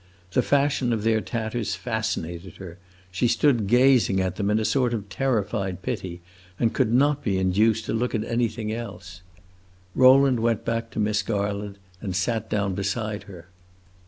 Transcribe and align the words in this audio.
The 0.31 0.41
fashion 0.41 0.91
of 0.93 1.03
their 1.03 1.21
tatters 1.21 1.75
fascinated 1.75 2.55
her; 2.55 2.79
she 3.11 3.27
stood 3.27 3.67
gazing 3.67 4.19
at 4.19 4.35
them 4.35 4.49
in 4.49 4.57
a 4.59 4.65
sort 4.65 4.95
of 4.95 5.09
terrified 5.09 5.83
pity, 5.83 6.21
and 6.59 6.73
could 6.73 6.91
not 6.91 7.23
be 7.23 7.37
induced 7.37 7.85
to 7.85 7.93
look 7.93 8.15
at 8.15 8.23
anything 8.23 8.73
else. 8.73 9.21
Rowland 9.93 10.39
went 10.39 10.65
back 10.65 10.89
to 10.89 10.99
Miss 10.99 11.21
Garland 11.21 11.77
and 12.01 12.15
sat 12.15 12.49
down 12.49 12.73
beside 12.73 13.25
her. 13.29 13.49